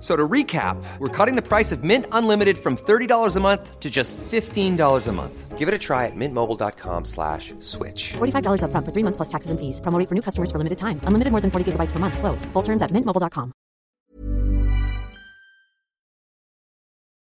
[0.00, 3.90] So to recap, we're cutting the price of Mint Unlimited from $30 a month to
[3.90, 5.58] just $15 a month.
[5.58, 8.12] Give it a try at mintmobile.com slash switch.
[8.18, 9.80] $45 upfront for three months plus taxes and fees.
[9.80, 11.00] Promo rate for new customers for limited time.
[11.02, 12.16] Unlimited more than 40 gigabytes per month.
[12.16, 12.46] Slows.
[12.52, 13.52] Full terms at mintmobile.com.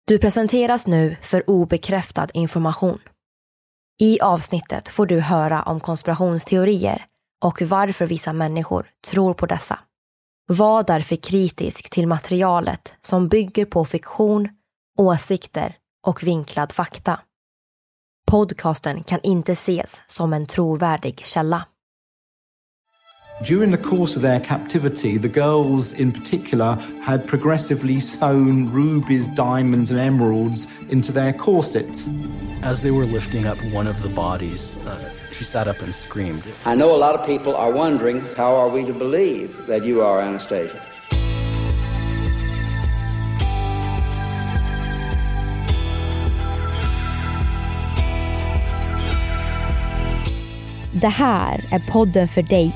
[0.07, 2.99] Du presenteras nu för obekräftad information.
[4.01, 7.05] I avsnittet får du höra om konspirationsteorier
[7.45, 9.79] och varför vissa människor tror på dessa.
[10.57, 14.49] Var därför kritisk till materialet som bygger på fiktion,
[14.97, 15.75] åsikter
[16.07, 17.19] och vinklad fakta.
[18.31, 21.65] Podcasten kan inte ses som en trovärdig källa.
[23.43, 29.89] During the course of their captivity, the girls in particular had progressively sewn rubies, diamonds,
[29.89, 32.11] and emeralds into their corsets.
[32.61, 36.43] As they were lifting up one of the bodies, uh, she sat up and screamed.
[36.65, 40.03] I know a lot of people are wondering how are we to believe that you
[40.03, 40.79] are Anastasia?
[50.93, 52.75] Det här är podden för dig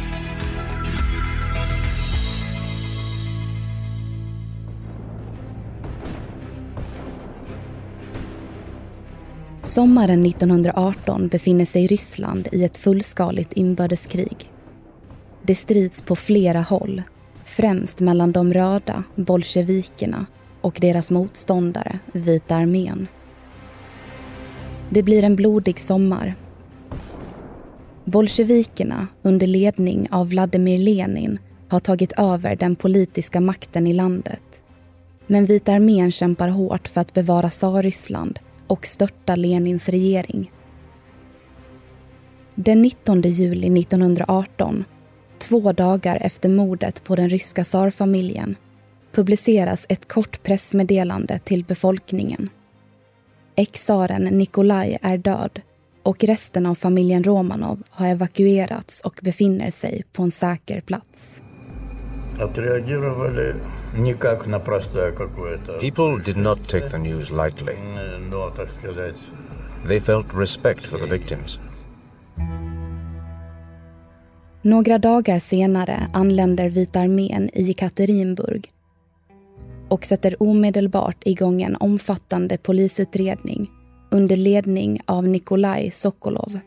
[9.71, 14.51] Sommaren 1918 befinner sig Ryssland i ett fullskaligt inbördeskrig.
[15.43, 17.01] Det strids på flera håll,
[17.45, 20.25] främst mellan de röda, bolsjevikerna
[20.61, 23.07] och deras motståndare, Vita armén.
[24.89, 26.35] Det blir en blodig sommar.
[28.05, 34.63] Bolsjevikerna, under ledning av Vladimir Lenin, har tagit över den politiska makten i landet.
[35.27, 38.39] Men Vita armén kämpar hårt för att bevara Tsarryssland
[38.71, 40.51] och störta Lenins regering.
[42.55, 44.85] Den 19 juli 1918,
[45.37, 48.55] två dagar efter mordet på den ryska tsarfamiljen,
[49.11, 52.49] publiceras ett kort pressmeddelande till befolkningen.
[53.55, 55.61] Ex-tsaren Nikolaj är död
[56.03, 61.41] och resten av familjen Romanov har evakuerats och befinner sig på en säker plats.
[62.39, 63.09] Att reagera
[65.79, 67.75] People did not take the news lightly.
[69.87, 71.59] They felt respect for the victims.
[74.61, 78.71] Några dagar senare anländer Vita armén i Ekaterinburg
[79.89, 83.69] och sätter omedelbart igång en omfattande polisutredning
[84.11, 86.59] under ledning av Nikolaj Sokolov.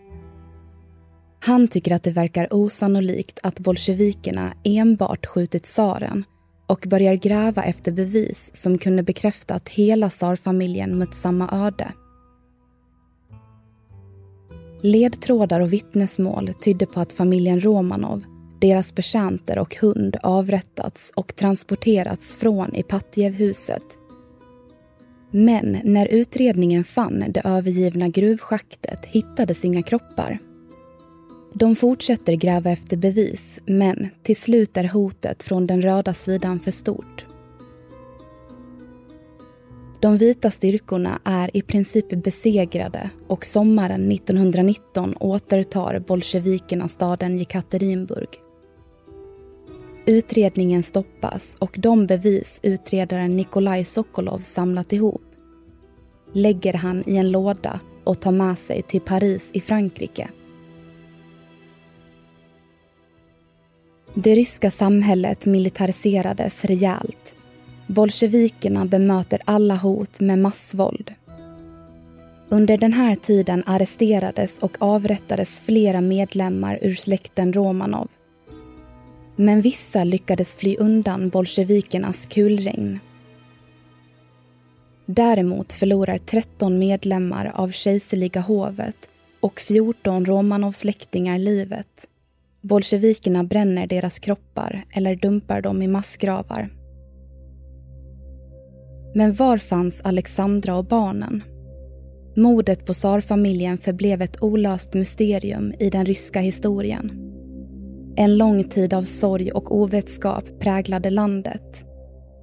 [1.41, 6.25] Han tycker att det verkar osannolikt att bolsjevikerna enbart skjutit tsaren
[6.67, 11.93] och börjar gräva efter bevis som kunde bekräfta att hela tsarfamiljen mött samma öde.
[14.83, 18.25] Ledtrådar och vittnesmål tydde på att familjen Romanov,
[18.61, 23.83] deras betjänter och hund avrättats och transporterats från Ipatjevhuset.
[25.31, 30.39] Men när utredningen fann det övergivna gruvschaktet hittades inga kroppar.
[31.57, 36.71] De fortsätter gräva efter bevis, men till slut är hotet från den röda sidan för
[36.71, 37.27] stort.
[40.01, 48.29] De vita styrkorna är i princip besegrade och sommaren 1919 återtar bolsjevikerna staden Jekaterinburg.
[50.07, 55.23] Utredningen stoppas och de bevis utredaren Nikolaj Sokolov samlat ihop
[56.35, 60.31] lägger han i en låda och tar med sig till Paris i Frankrike.
[64.17, 67.35] Det ryska samhället militariserades rejält.
[67.87, 71.15] Bolsjevikerna bemöter alla hot med massvåld.
[72.49, 78.09] Under den här tiden arresterades och avrättades flera medlemmar ur släkten Romanov.
[79.37, 83.01] Men vissa lyckades fly undan bolsjevikernas kulregn.
[85.07, 89.09] Däremot förlorar 13 medlemmar av kejserliga hovet
[89.41, 92.09] och 14 Romanov-släktingar livet.
[92.65, 96.71] Bolsjevikerna bränner deras kroppar eller dumpar dem i massgravar.
[99.15, 101.43] Men var fanns Alexandra och barnen?
[102.37, 107.13] Mordet på tsarfamiljen förblev ett olöst mysterium i den ryska historien.
[108.17, 111.87] En lång tid av sorg och ovetskap präglade landet.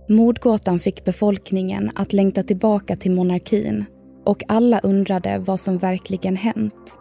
[0.09, 3.85] Mordgåtan fick befolkningen att längta tillbaka till monarkin
[4.25, 6.97] och alla undrade vad som verkligen hänt.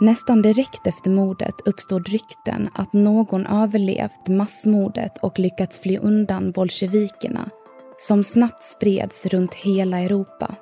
[0.00, 7.50] Nästan direkt efter mordet uppstod rykten att någon överlevt massmordet och lyckats fly undan bolsjevikerna
[7.96, 10.54] som snabbt spreds runt hela Europa.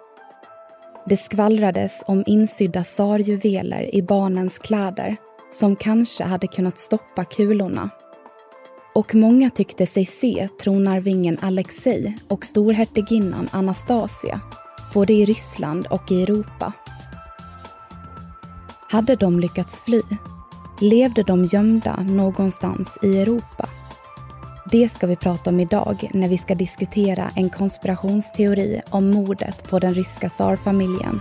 [1.06, 5.16] Det skvallrades om insydda tsarjuveler i barnens kläder
[5.50, 7.90] som kanske hade kunnat stoppa kulorna.
[8.94, 14.40] Och många tyckte sig se tronarvingen Alexei och storhertiginnan Anastasia
[14.94, 16.72] både i Ryssland och i Europa.
[18.90, 20.00] Hade de lyckats fly?
[20.78, 23.69] Levde de gömda någonstans i Europa?
[24.70, 29.78] Det ska vi prata om idag när vi ska diskutera en konspirationsteori om mordet på
[29.78, 31.20] den ryska tsarfamiljen.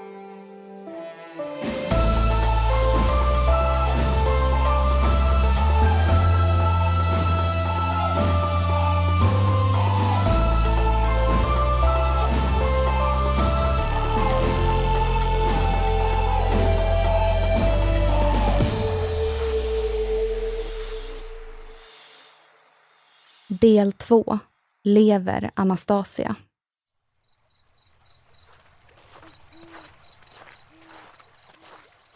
[23.61, 24.39] Del 2.
[24.83, 26.35] Lever Anastasia?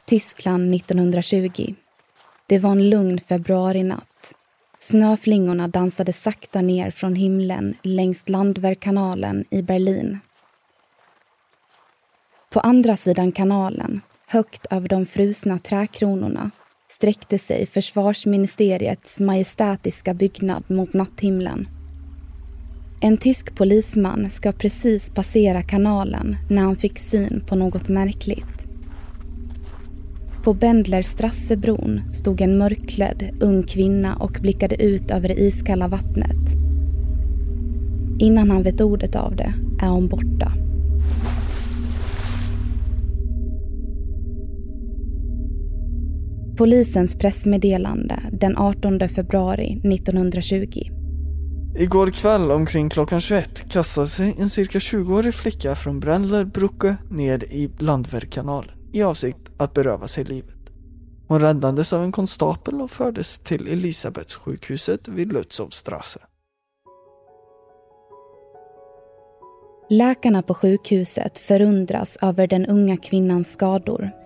[0.05, 1.75] Tyskland 1920.
[2.47, 4.33] Det var en lugn februarinatt.
[4.79, 10.19] Snöflingorna dansade sakta ner från himlen längs Landwehrkanalen i Berlin.
[12.49, 16.51] På andra sidan kanalen, högt över de frusna träkronorna
[16.91, 21.67] sträckte sig försvarsministeriets majestätiska byggnad mot natthimlen.
[23.01, 28.67] En tysk polisman ska precis passera kanalen när han fick syn på något märkligt.
[30.43, 36.55] På Bendlerstrassebron stod en mörkklädd ung kvinna och blickade ut över det iskalla vattnet.
[38.19, 40.64] Innan han vet ordet av det är hon borta.
[46.57, 50.81] Polisens pressmeddelande den 18 februari 1920.
[51.77, 57.71] Igår kväll omkring klockan 21 kastade sig en cirka 20-årig flicka från Brändlerbrucke ned i
[57.79, 60.55] Landwehrkanalen i avsikt att beröva sig livet.
[61.27, 66.19] Hon räddades av en konstapel och fördes till Elisabethsjukhuset vid Lutzowstrasse.
[69.89, 74.24] Läkarna på sjukhuset förundras över den unga kvinnans skador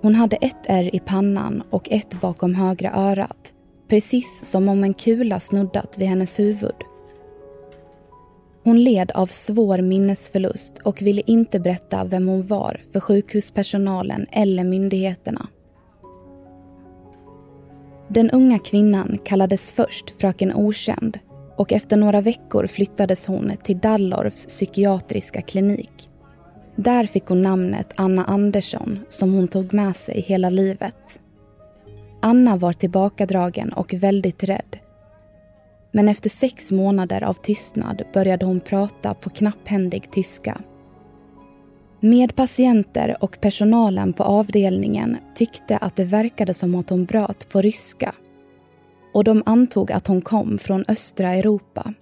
[0.00, 3.52] hon hade ett ärr i pannan och ett bakom högra örat.
[3.88, 6.74] Precis som om en kula snuddat vid hennes huvud.
[8.64, 14.64] Hon led av svår minnesförlust och ville inte berätta vem hon var för sjukhuspersonalen eller
[14.64, 15.48] myndigheterna.
[18.08, 21.18] Den unga kvinnan kallades först Fröken Okänd
[21.56, 26.09] och efter några veckor flyttades hon till Dallorfs psykiatriska klinik.
[26.76, 31.20] Där fick hon namnet Anna Andersson som hon tog med sig hela livet.
[32.22, 34.78] Anna var tillbakadragen och väldigt rädd.
[35.92, 40.60] Men efter sex månader av tystnad började hon prata på knapphändig tyska.
[42.00, 48.14] Medpatienter och personalen på avdelningen tyckte att det verkade som att hon bröt på ryska
[49.14, 51.94] och de antog att hon kom från östra Europa.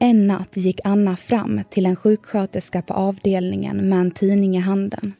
[0.00, 5.12] En natt gick Anna fram till en sjuksköterska på avdelningen med en tidning i handen.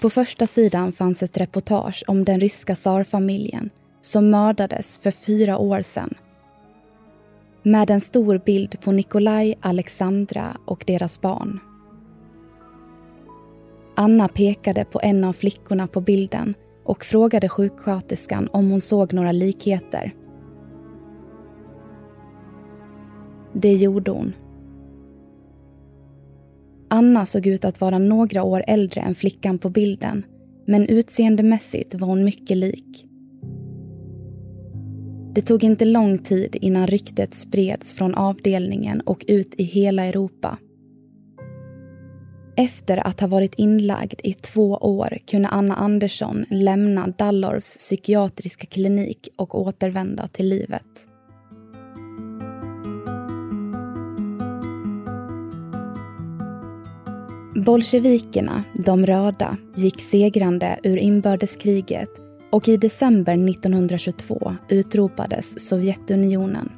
[0.00, 5.82] På första sidan fanns ett reportage om den ryska tsarfamiljen som mördades för fyra år
[5.82, 6.14] sedan.
[7.62, 11.60] Med en stor bild på Nikolaj, Alexandra och deras barn.
[13.96, 16.54] Anna pekade på en av flickorna på bilden
[16.84, 20.14] och frågade sjuksköterskan om hon såg några likheter.
[23.60, 24.32] Det gjorde hon.
[26.90, 30.24] Anna såg ut att vara några år äldre än flickan på bilden
[30.66, 33.04] men utseendemässigt var hon mycket lik.
[35.34, 40.58] Det tog inte lång tid innan ryktet spreds från avdelningen och ut i hela Europa.
[42.56, 49.28] Efter att ha varit inlagd i två år kunde Anna Andersson lämna Dallorfs psykiatriska klinik
[49.36, 51.08] och återvända till livet.
[57.66, 62.08] Bolsjevikerna, de röda, gick segrande ur inbördeskriget
[62.50, 66.72] och i december 1922 utropades Sovjetunionen.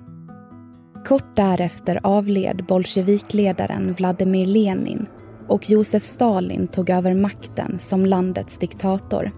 [1.07, 5.07] Kort därefter avled bolsjevikledaren Vladimir Lenin
[5.49, 9.31] och Josef Stalin tog över makten som landets diktator.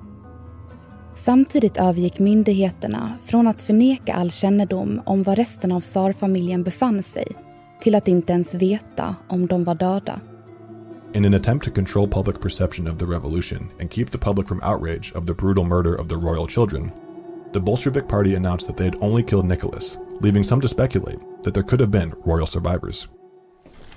[1.16, 7.26] Samtidigt övergick myndigheterna från att förneka all kännedom om var resten av tsarfamiljen befann sig
[7.80, 10.20] till att inte ens veta om de var döda.
[11.13, 14.59] In an attempt to control public perception of the revolution and keep the public from
[14.61, 16.91] outrage of the brutal murder of the royal children,
[17.53, 21.53] the Bolshevik Party announced that they had only killed Nicholas, leaving some to speculate that
[21.53, 23.07] there could have been royal survivors.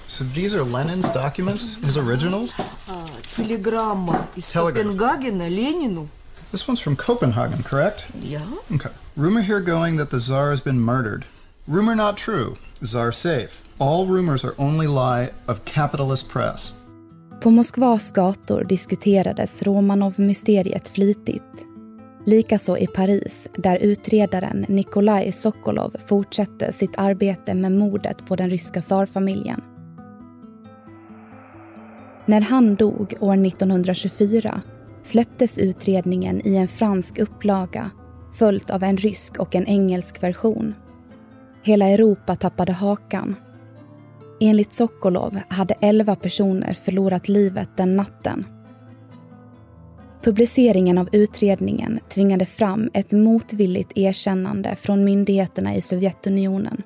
[0.07, 2.55] So these are Lenin's documents, his originals?
[2.89, 6.09] Uh, телеграмма из Копенгагена Ленину.
[6.53, 8.07] This one's from Copenhagen, correct?
[8.21, 8.49] Yeah.
[8.73, 8.91] Okay.
[9.17, 11.27] Rumor here going that the Tsar has been murdered.
[11.67, 12.57] Rumor not true.
[12.83, 13.69] Tsar safe.
[13.79, 16.73] All rumors are only lie of capitalist press.
[17.44, 21.66] På Moskvas gator diskuterades Romanov-mysteriet flitigt.
[22.26, 28.82] Likaså i Paris, där utredaren Nikolaj Sokolov fortsatte sitt arbete med mordet på den ryska
[28.82, 29.62] tsarfamiljen.
[32.26, 34.62] När han dog år 1924
[35.04, 37.92] släpptes utredningen i en fransk upplaga
[38.34, 40.74] följt av en rysk och en engelsk version.
[41.64, 43.36] Hela Europa tappade hakan.
[44.46, 48.46] Enligt Sokolov hade elva personer förlorat livet den natten.
[50.24, 56.82] Publiceringen av utredningen tvingade fram ett motvilligt erkännande från myndigheterna i Sovjetunionen.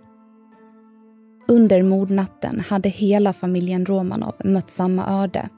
[1.48, 5.50] Under mordnatten hade hela familjen Romanov mött samma öde.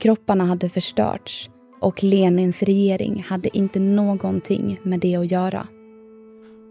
[0.00, 1.50] Kropparna hade förstörts
[1.80, 5.66] och Lenins regering hade inte någonting med det att göra.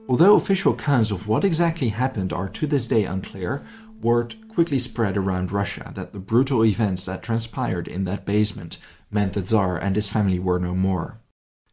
[0.10, 3.60] Although official accounts of what exactly happened are to this day unclear,
[4.02, 8.78] word quickly spread around Russia that the brutal events that transpired in that basement
[9.10, 11.20] meant the Tsar and his family were no more.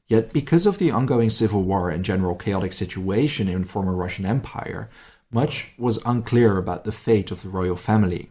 [0.07, 4.89] Yet, because of the ongoing civil war and general chaotic situation in former Russian Empire,
[5.31, 8.31] much was unclear about the fate of the royal family.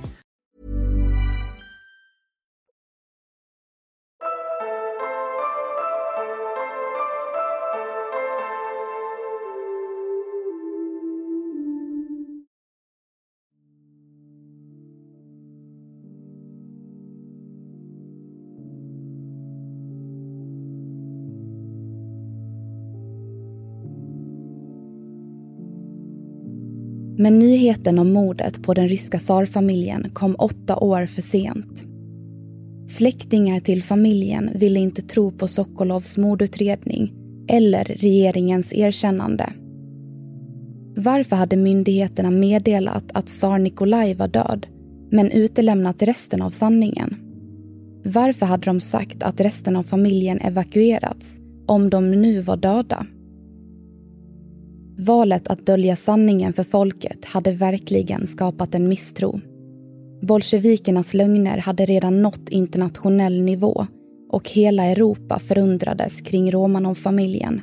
[27.21, 31.85] Men nyheten om mordet på den ryska tsarfamiljen kom åtta år för sent.
[32.87, 37.13] Släktingar till familjen ville inte tro på Sokolovs mordutredning
[37.47, 39.53] eller regeringens erkännande.
[40.95, 44.67] Varför hade myndigheterna meddelat att tsar Nikolaj var död
[45.11, 47.15] men utelämnat resten av sanningen?
[48.03, 53.05] Varför hade de sagt att resten av familjen evakuerats om de nu var döda?
[55.03, 59.39] Valet att dölja sanningen för folket hade verkligen skapat en misstro.
[60.21, 63.87] Bolsjevikernas lögner hade redan nått internationell nivå
[64.29, 67.61] och hela Europa förundrades kring Romanov-familjen.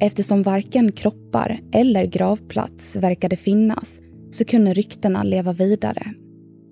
[0.00, 4.00] Eftersom varken kroppar eller gravplats verkade finnas
[4.30, 6.14] så kunde ryktena leva vidare.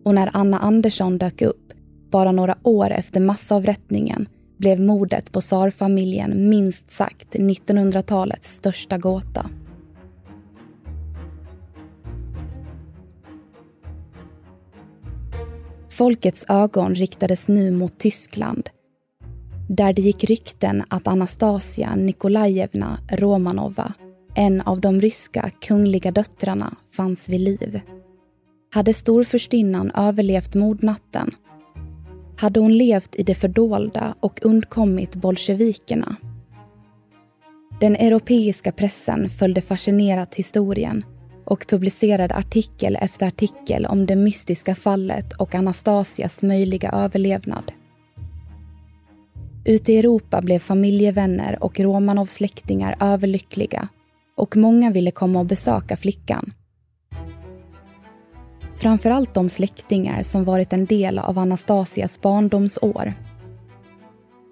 [0.05, 1.73] Och när Anna Andersson dök upp,
[2.11, 9.50] bara några år efter massavrättningen, blev mordet på tsarfamiljen minst sagt 1900-talets största gåta.
[15.90, 18.70] Folkets ögon riktades nu mot Tyskland
[19.68, 23.92] där det gick rykten att Anastasia Nikolajevna Romanova,
[24.34, 27.80] en av de ryska kungliga döttrarna, fanns vid liv.
[28.71, 31.30] Hade storfurstinnan överlevt mordnatten
[32.38, 36.16] hade hon levt i det fördolda och undkommit bolsjevikerna.
[37.80, 41.02] Den europeiska pressen följde fascinerat historien
[41.44, 47.72] och publicerade artikel efter artikel om det mystiska fallet och Anastasias möjliga överlevnad.
[49.64, 53.88] Ute i Europa blev familjevänner och Romanov-släktingar överlyckliga
[54.36, 56.52] och många ville komma och besöka flickan.
[58.78, 63.12] Framförallt de släktingar som varit en del av Anastasias barndomsår.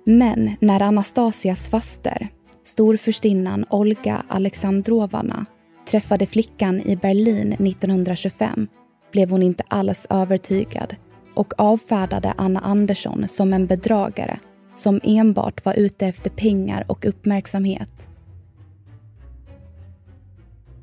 [0.04, 2.28] Men när Anastasias faster,
[2.64, 5.46] storfurstinnan Olga Alexandrovna,
[5.90, 8.68] träffade flickan i Berlin 1925
[9.12, 10.96] blev hon inte alls övertygad
[11.34, 14.38] och avfärdade Anna Andersson som en bedragare
[14.74, 18.08] som enbart var ute efter pengar och uppmärksamhet.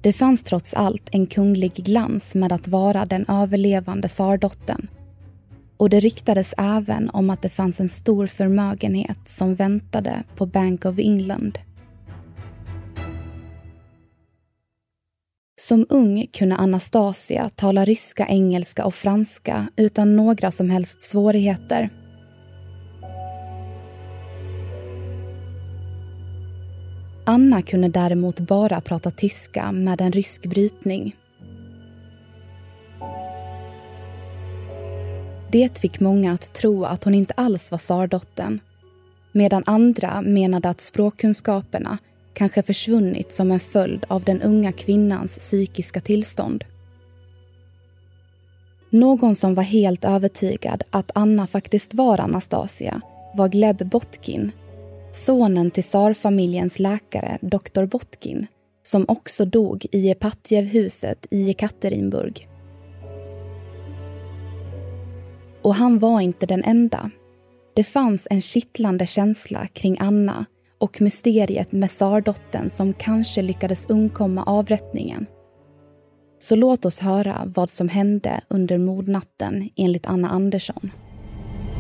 [0.04, 4.88] Det fanns trots allt en kunglig glans med att vara den överlevande tsardottern.
[5.78, 10.86] Och det ryktades även om att det fanns en stor förmögenhet som väntade på Bank
[10.86, 11.60] of England.
[15.62, 21.90] Som ung kunde Anastasia tala ryska, engelska och franska utan några som helst svårigheter.
[27.26, 31.16] Anna kunde däremot bara prata tyska med en rysk brytning.
[35.52, 38.60] Det fick många att tro att hon inte alls var tsardottern
[39.32, 41.98] medan andra menade att språkkunskaperna
[42.34, 46.64] kanske försvunnit som en följd av den unga kvinnans psykiska tillstånd.
[48.90, 53.02] Någon som var helt övertygad att Anna faktiskt var Anastasia
[53.34, 54.52] var Gleb Botkin
[55.14, 58.48] sonen till tsarfamiljens läkare doktor Botkin
[58.84, 62.48] som också dog i Epatjevhuset i Ekaterinburg.
[65.62, 67.12] Och han var inte den enda.
[67.76, 70.46] Det fanns en kittlande känsla kring Anna
[70.78, 75.26] och mysteriet med tsardottern som kanske lyckades undkomma avrättningen.
[76.40, 80.92] Så låt oss höra vad som hände under mordnatten enligt Anna Andersson.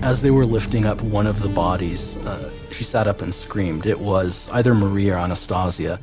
[0.04, 3.86] As they were lifting up one of the bodies, uh, she sat up and screamed.
[3.86, 5.99] It was either Marie or Anastasia.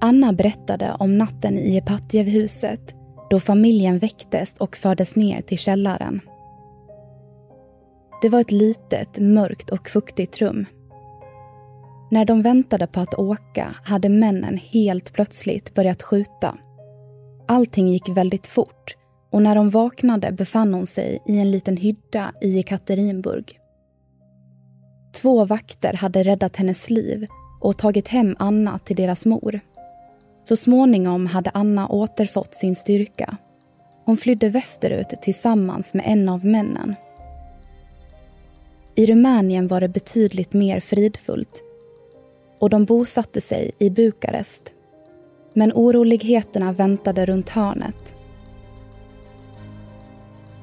[0.00, 2.94] Anna berättade om natten i Epatjevhuset
[3.30, 6.20] då familjen väcktes och fördes ner till källaren.
[8.22, 10.66] Det var ett litet, mörkt och fuktigt rum.
[12.10, 16.58] När de väntade på att åka hade männen helt plötsligt börjat skjuta.
[17.48, 18.96] Allting gick väldigt fort
[19.30, 23.60] och när de vaknade befann hon sig i en liten hydda i Ekaterinburg.
[25.12, 27.26] Två vakter hade räddat hennes liv
[27.60, 29.60] och tagit hem Anna till deras mor.
[30.44, 33.36] Så småningom hade Anna återfått sin styrka.
[34.04, 36.94] Hon flydde västerut tillsammans med en av männen.
[38.94, 41.62] I Rumänien var det betydligt mer fridfullt
[42.58, 44.74] och de bosatte sig i Bukarest.
[45.54, 48.14] Men oroligheterna väntade runt hörnet.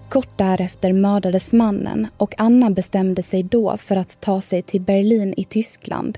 [0.09, 5.33] Kort därefter mördades mannen och Anna bestämde sig då för att ta sig till Berlin
[5.37, 6.17] i Tyskland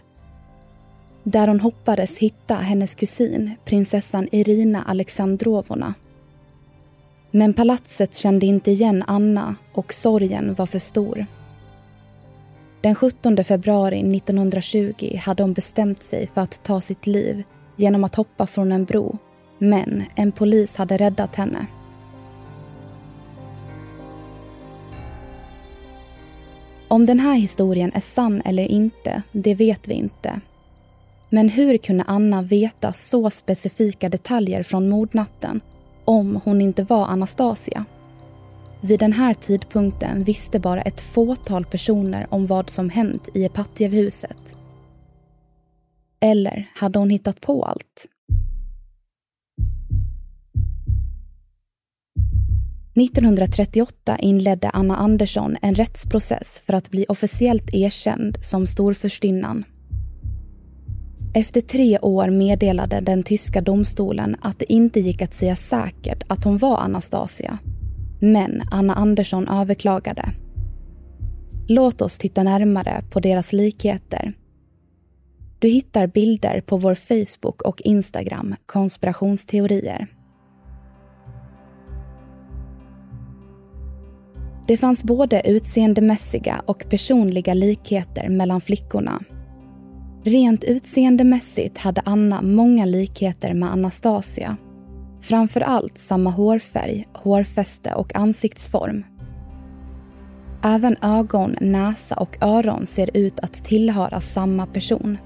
[1.31, 5.93] där hon hoppades hitta hennes kusin, prinsessan Irina Alexandrovna.
[7.31, 11.25] Men palatset kände inte igen Anna och sorgen var för stor.
[12.81, 17.43] Den 17 februari 1920 hade hon bestämt sig för att ta sitt liv
[17.75, 19.17] genom att hoppa från en bro.
[19.57, 21.67] Men en polis hade räddat henne.
[26.87, 30.41] Om den här historien är sann eller inte, det vet vi inte.
[31.29, 35.61] Men hur kunde Anna veta så specifika detaljer från mordnatten
[36.05, 37.85] om hon inte var Anastasia?
[38.81, 44.57] Vid den här tidpunkten visste bara ett fåtal personer om vad som hänt i Epatjevhuset.
[46.19, 48.05] Eller hade hon hittat på allt?
[52.97, 59.63] –1938 inledde Anna Andersson en rättsprocess för att bli officiellt erkänd som storfurstinnan.
[61.33, 66.43] Efter tre år meddelade den tyska domstolen att det inte gick att säga säkert att
[66.43, 67.59] hon var Anastasia
[68.19, 70.29] men Anna Andersson överklagade.
[71.67, 74.33] Låt oss titta närmare på deras likheter.
[75.59, 80.07] Du hittar bilder på vår Facebook och Instagram, konspirationsteorier.
[84.67, 89.21] Det fanns både utseendemässiga och personliga likheter mellan flickorna.
[90.23, 94.57] Rent utseendemässigt hade Anna många likheter med Anastasia
[95.21, 99.03] Framför allt samma hårfärg, hårfäste och ansiktsform.
[100.63, 105.17] Även ögon, näsa och öron ser ut att tillhöra samma person.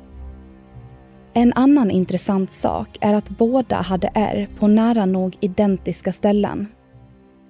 [1.33, 6.67] En annan intressant sak är att båda hade ärr på nära nog identiska ställen.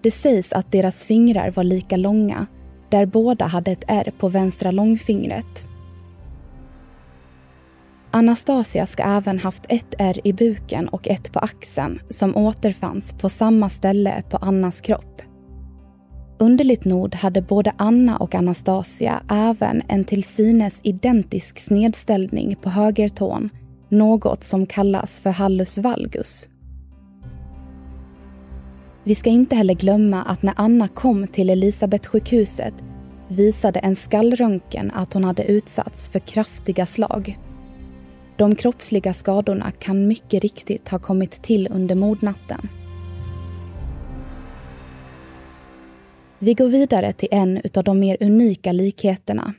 [0.04, 2.46] Det sägs att deras fingrar var lika långa,
[2.90, 5.66] där båda hade ett ärr på vänstra långfingret.
[8.12, 13.30] Anastasia ska även haft ett ärr i buken och ett på axeln som återfanns på
[13.30, 15.22] samma ställe på Annas kropp.
[16.40, 23.50] Underligt nog hade både Anna och Anastasia även en till synes identisk snedställning på högertån,
[23.90, 26.48] något som kallas för hallus valgus.
[29.12, 32.74] Vi ska inte heller glömma att när Anna kom till Elisabetsjukhuset
[33.28, 37.40] visade en skallröntgen att hon hade utsatts för kraftiga slag.
[38.38, 42.70] De kroppsliga skadorna kan mycket riktigt ha kommit till under mordnatten.
[46.40, 49.54] Vi går vidare till en av de mer unika likheterna.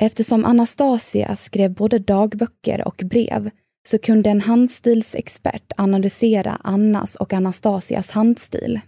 [0.00, 3.50] Eftersom Anastasia skrev både dagböcker och brev
[3.88, 8.80] så kunde en handstilsexpert analysera Annas och Anastasias handstil.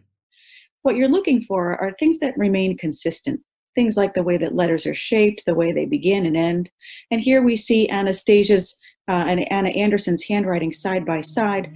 [0.85, 3.41] What you're looking for are things that remain consistent
[3.75, 6.71] things like the way that letters are shaped, the way they begin and end.
[7.11, 8.77] And here we see Anastasia's
[9.09, 11.69] uh, and Anna Andersons handwriting side by side.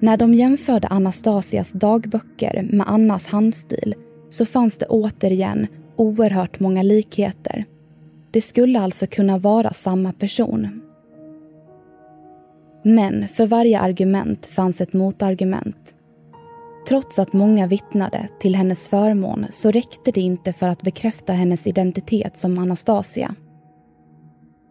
[0.00, 3.94] När de jämförde Anastasias dagböcker med Annas handstil
[4.28, 7.64] så fanns det återigen oerhört många likheter.
[8.36, 10.82] Det skulle alltså kunna vara samma person.
[12.84, 15.94] Men för varje argument fanns ett motargument.
[16.88, 21.66] Trots att många vittnade till hennes förmån så räckte det inte för att bekräfta hennes
[21.66, 23.34] identitet som Anastasia.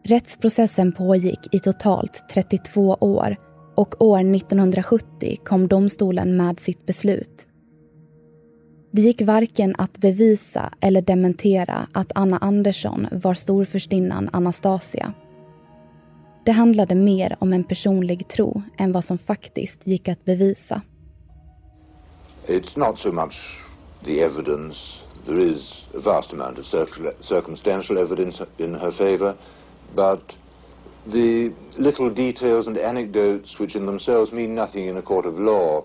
[0.03, 3.35] Rättsprocessen pågick i totalt 32 år
[3.75, 7.47] och år 1970 kom domstolen med sitt beslut.
[8.95, 15.13] Det gick varken att bevisa eller dementera att Anna Andersson var storfurstinnan Anastasia.
[16.45, 20.81] Det handlade mer om en personlig tro än vad som faktiskt gick att bevisa.
[22.47, 23.61] It's not so much
[24.03, 24.79] the evidence.
[25.25, 26.65] There is a vast amount of
[27.21, 29.33] circumstantial evidence in her favor,
[29.95, 30.37] but
[31.11, 35.83] the little details and anecdotes, which in themselves mean nothing in a court of law,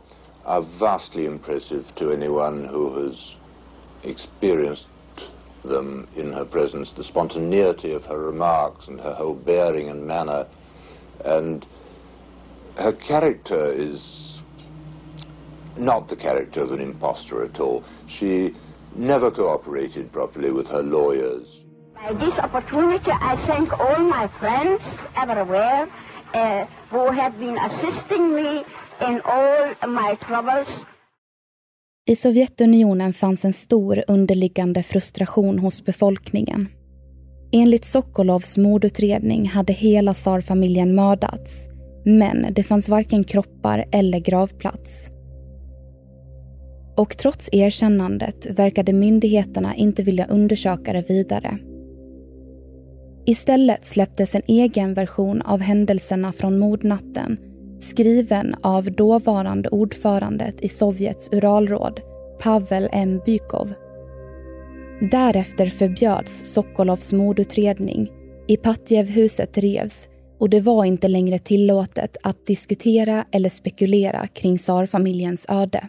[0.51, 3.37] are vastly impressive to anyone who has
[4.03, 4.89] experienced
[5.65, 10.49] them in her presence, the spontaneity of her remarks and her whole bearing and manner.
[11.25, 11.65] And
[12.77, 14.43] her character is
[15.77, 17.85] not the character of an impostor at all.
[18.09, 18.53] She
[18.97, 21.63] never cooperated properly with her lawyers.
[21.95, 24.83] By this opportunity, I thank all my friends
[25.15, 25.89] everywhere
[26.35, 28.65] uh, who have been assisting me
[29.09, 30.69] in all my troubles.
[32.07, 36.69] I Sovjetunionen fanns en stor underliggande frustration hos befolkningen.
[37.53, 41.69] Enligt Sokolovs mordutredning hade hela tsarfamiljen mördats,
[42.05, 45.11] men det fanns varken kroppar eller gravplats.
[46.97, 51.59] Och trots erkännandet verkade myndigheterna inte vilja undersöka det vidare.
[53.27, 57.39] Istället släpptes en egen version av händelserna från mordnatten
[57.81, 62.01] skriven av dåvarande ordförandet i Sovjets Uralråd,
[62.43, 63.21] Pavel M.
[63.27, 63.73] Bykov.
[65.11, 68.11] Därefter förbjöds Sokolovs mordutredning,
[68.49, 75.89] Ipatjevhuset revs och det var inte längre tillåtet att diskutera eller spekulera kring tsarfamiljens öde.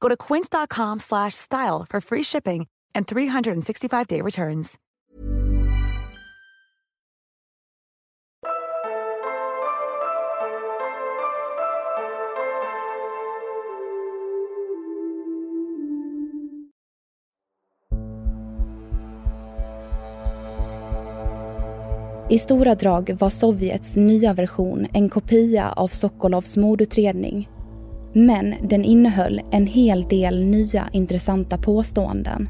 [0.00, 4.78] Go to quince.com/style for free shipping and 365-day returns.
[22.30, 27.57] I stora drag var Sovjets nya version en kopia av Sokolovs mordutredning.
[28.18, 32.48] Men den innehöll en hel del nya intressanta påståenden.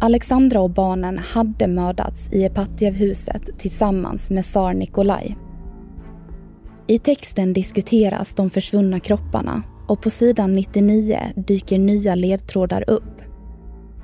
[0.00, 5.36] Alexandra och barnen hade mördats i Epatjevhuset tillsammans med tsar Nikolaj.
[6.86, 13.20] I texten diskuteras de försvunna kropparna och på sidan 99 dyker nya ledtrådar upp.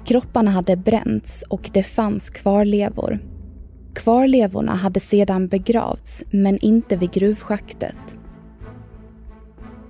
[0.07, 3.19] Kropparna hade bränts och det fanns kvarlevor
[3.95, 8.19] Kvarlevorna hade sedan begravts, men inte vid gruvschaktet.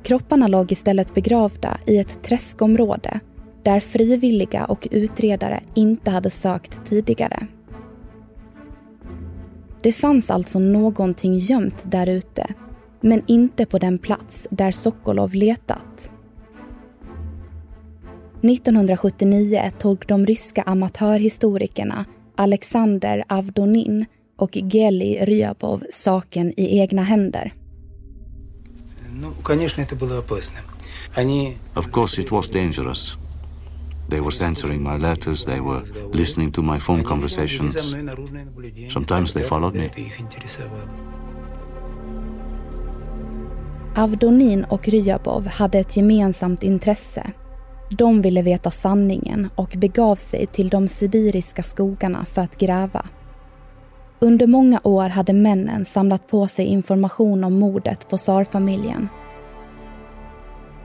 [0.07, 3.21] Kropparna låg istället begravda i ett träskområde
[3.63, 7.47] där frivilliga och utredare inte hade sökt tidigare.
[9.83, 12.47] Det fanns alltså någonting gömt där ute,
[13.01, 16.11] men inte på den plats där Sokolov letat.
[18.43, 22.05] 1979 tog de ryska amatörhistorikerna
[22.37, 27.53] Alexander Avdonin och Geli Ryabov saken i egna händer.
[31.75, 33.17] Of course it was dangerous.
[34.09, 37.95] They were censoring my letters, they were listening to my phone conversations.
[38.89, 39.91] Sometimes they followed me.
[43.97, 47.33] Avdonin och Ryabov hade ett gemensamt intresse
[47.91, 53.07] de ville veta sanningen och begav sig till de sibiriska skogarna för att gräva.
[54.21, 59.09] Under många år hade männen samlat på sig information om mordet på tsarfamiljen.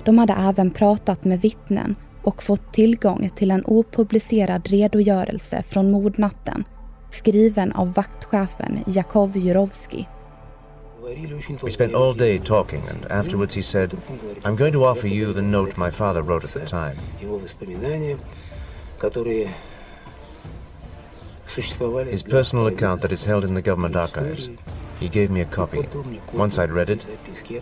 [0.05, 6.63] De hade även pratat med vittnen och fått tillgång till en opublicerad redogörelse från mordnatten
[7.11, 10.07] skriven av vaktchefen Jakov Jurovski.
[11.63, 13.97] We spent all day talking, and afterwards he said,
[14.43, 16.95] I'm going to offer you the note my father wrote at the time.
[21.55, 24.49] His personal account that is held in the government archives.
[24.99, 25.79] He gave me a copy.
[26.33, 27.07] Once I'd read it,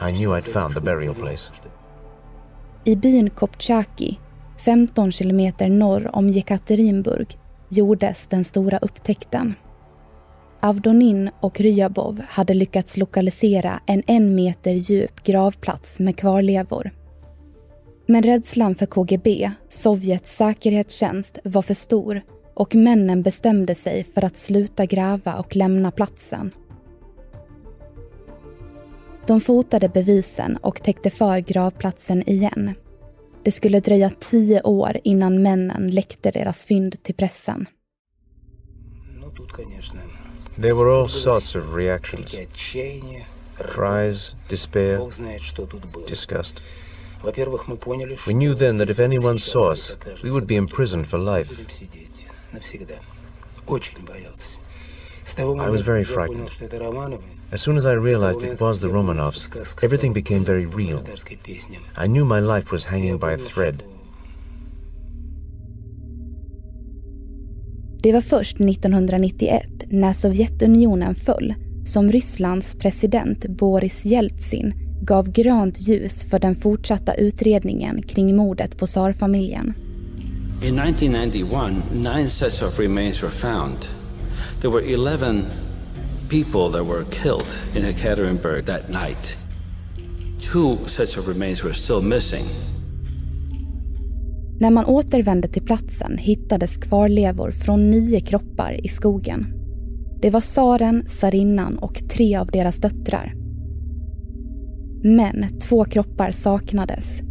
[0.02, 1.52] I knew I'd found the burial place.
[2.86, 4.20] I byn Kopchaki,
[4.66, 7.38] 15 kilometer norr om Jekaterinburg,
[7.70, 9.56] gjordes den stora upptäckten.
[10.62, 16.92] Avdonin och Ryabov hade lyckats lokalisera en en meter djup gravplats med kvarlevor.
[18.06, 22.22] Men rädslan för KGB, Sovjets säkerhetstjänst, var för stor
[22.60, 26.52] och männen bestämde sig för att sluta gräva och lämna platsen.
[29.28, 32.74] De fotade bevisen och täckte för gravplatsen igen.
[33.44, 37.66] Det skulle dröja tio år innan männen läckte deras fynd till pressen.
[40.56, 42.36] There were all sorts of reactions
[43.76, 45.00] cries, despair,
[46.08, 46.62] disgust.
[48.28, 51.52] We knew then that if anyone saw us, we would be imprisoned for life.
[55.38, 56.50] I was very frightened.
[57.52, 59.50] As soon as I realized it was the Romanovs,
[59.84, 61.04] everything became very real.
[61.98, 63.84] I knew my life was hanging by a thread.
[68.04, 71.54] Det var först 1991, när Sovjetunionen föll,
[71.86, 78.86] som Rysslands president Boris Jeltsin gav grönt ljus för den fortsatta utredningen kring mordet på
[78.86, 79.74] tsarfamiljen.
[80.62, 83.88] In 1991, nine sets of remains were found.
[84.60, 85.46] There were 11
[86.30, 89.38] people that were killed in Ekaterinburg that night.
[90.52, 92.46] Two sets of remains were still missing.
[94.60, 99.48] När man återvände till platsen hittades kvarlevor från nio kroppar i skogen.
[100.22, 103.34] Det var tsaren, tsarinnan och tre av deras döttrar.
[105.04, 107.22] Men två kroppar saknades.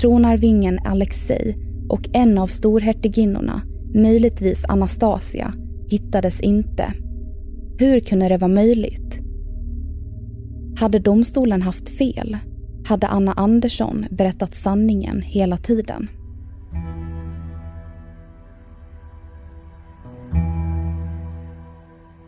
[0.00, 3.62] Tronarvingen Alexei och en av storhertiginnorna,
[3.94, 5.54] möjligtvis Anastasia,
[5.90, 6.92] hittades inte.
[7.78, 9.20] Hur kunde det vara möjligt?
[10.76, 12.36] Hade domstolen haft fel?
[12.86, 16.08] Hade Anna Andersson berättat sanningen hela tiden?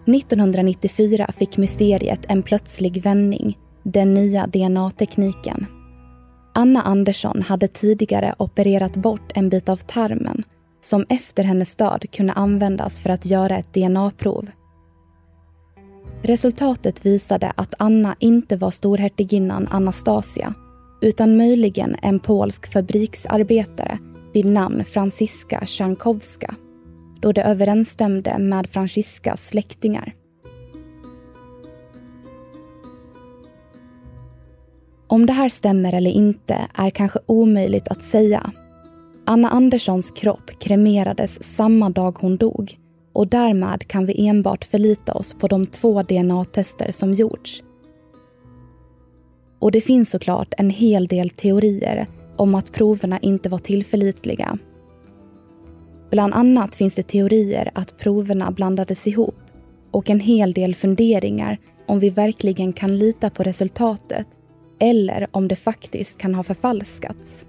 [0.07, 5.67] –1994 fick mysteriet en plötslig vändning, den nya DNA-tekniken.
[6.57, 10.43] Anna Andersson hade tidigare opererat bort en bit av tarmen
[10.81, 14.51] som efter hennes död kunde användas för att göra ett DNA-prov.
[16.23, 20.55] Resultatet visade att Anna inte var storhertiginnan Anastasia
[21.01, 23.99] utan möjligen en polsk fabriksarbetare
[24.35, 26.55] vid namn Franziska Sjankowska
[27.21, 30.15] då det överensstämde med Franziskas släktingar.
[35.15, 38.53] Om det här stämmer eller inte är kanske omöjligt att säga.
[39.27, 42.79] Anna Anderssons kropp kremerades samma dag hon dog
[43.13, 47.63] och därmed kan vi enbart förlita oss på de två DNA-tester som gjorts.
[49.59, 54.59] Och det finns såklart en hel del teorier om att proverna inte var tillförlitliga.
[56.11, 59.39] Bland annat finns det teorier att proverna blandades ihop
[59.91, 64.27] och en hel del funderingar om vi verkligen kan lita på resultatet
[64.79, 67.47] eller om det faktiskt kan ha förfalskats.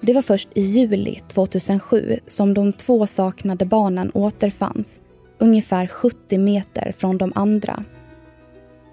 [0.00, 5.00] Det var först i juli 2007 som de två saknade barnen återfanns
[5.38, 7.84] ungefär 70 meter från de andra.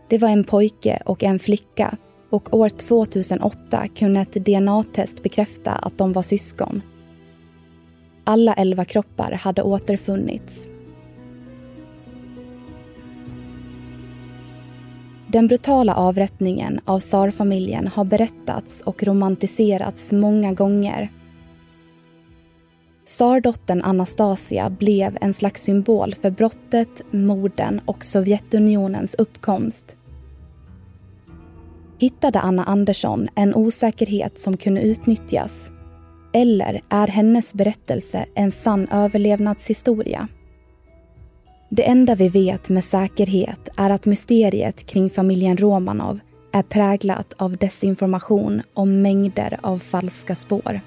[0.10, 1.98] Det var en pojke och en flicka
[2.30, 6.82] och år 2008 kunde ett DNA-test bekräfta att de var syskon.
[8.24, 10.68] Alla elva kroppar hade återfunnits.
[15.32, 21.10] Den brutala avrättningen av tsarfamiljen har berättats och romantiserats många gånger.
[23.06, 29.98] Tsardottern Anastasia blev en slags symbol för brottet, morden och Sovjetunionens uppkomst.
[32.00, 35.72] Hittade Anna Andersson en osäkerhet som kunde utnyttjas?
[36.34, 40.28] Eller är hennes berättelse en sann överlevnadshistoria?
[41.70, 46.20] Det enda vi vet med säkerhet är att mysteriet kring familjen Romanov
[46.52, 50.82] är präglat av desinformation och mängder av falska spår.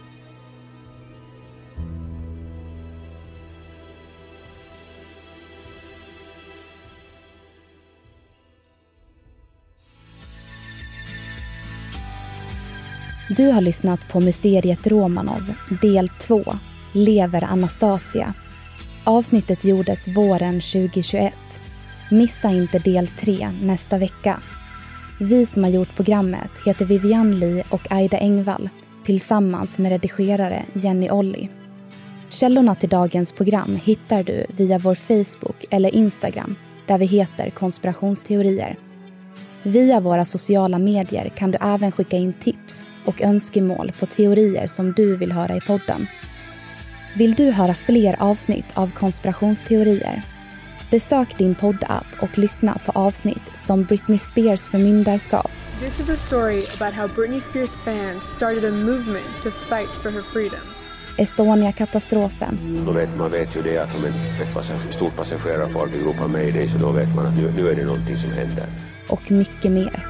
[13.37, 16.45] Du har lyssnat på Mysteriet Romanov, del 2,
[16.93, 18.35] Lever Anastasia
[19.11, 21.35] Avsnittet gjordes våren 2021.
[22.11, 24.41] Missa inte del 3 nästa vecka.
[25.21, 28.69] Vi som har gjort programmet heter Vivian Lee och Aida Engvall
[29.05, 31.49] tillsammans med redigerare Jenny Olli.
[32.29, 36.57] Källorna till dagens program hittar du via vår Facebook eller Instagram
[36.87, 38.77] där vi heter konspirationsteorier.
[39.63, 44.93] Via våra sociala medier kan du även skicka in tips och önskemål på teorier som
[44.93, 46.07] du vill höra i podden.
[47.15, 50.23] Vill du höra fler avsnitt av konspirationsteorier?
[50.91, 55.51] Besök din poddapp och lyssna på avsnitt som Britney Spears förmyndarskap.
[55.81, 60.11] This is a story about how Britney Spears fans started a movement to fight for
[60.11, 60.61] her freedom.
[61.19, 62.59] Estonia-katastrofen.
[62.87, 66.91] Då vet man vet ju det att om ett stort passagerarfartyg ropar mayday så då
[66.91, 68.67] vet man att nu, nu är det någonting som händer.
[69.09, 70.05] Och mycket mer.